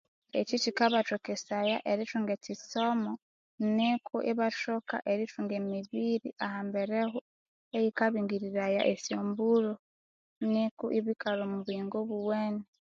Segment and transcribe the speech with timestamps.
[0.39, 3.11] Ekikikabathokesaya erithunga ekisomo
[3.75, 7.17] nikwa ibathoka erithunga emibiri ahambereho
[7.77, 9.73] iyikabingiriraya esyambulhu
[10.51, 12.63] Nikon inikalha omubuyingo obuwene